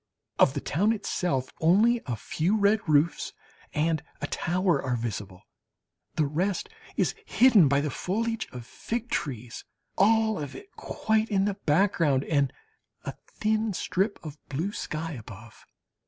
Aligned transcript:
Of 0.39 0.55
the 0.55 0.61
town 0.61 0.93
itself 0.93 1.53
only 1.61 2.01
a 2.07 2.15
few 2.15 2.57
red 2.57 2.79
roofs 2.89 3.33
and 3.71 4.01
a 4.19 4.25
tower 4.25 4.81
are 4.81 4.95
visible, 4.95 5.43
the 6.15 6.25
rest 6.25 6.69
is 6.97 7.13
hidden 7.23 7.67
by 7.67 7.81
the 7.81 7.91
foliage 7.91 8.47
of 8.51 8.65
fig 8.65 9.11
trees, 9.11 9.63
all 9.99 10.39
of 10.39 10.55
it 10.55 10.71
quite 10.75 11.29
in 11.29 11.45
the 11.45 11.53
background, 11.53 12.23
and 12.23 12.51
a 13.05 13.13
thin 13.27 13.73
strip 13.73 14.17
of 14.25 14.39
blue 14.49 14.71
sky 14.71 15.11
above. 15.11 15.67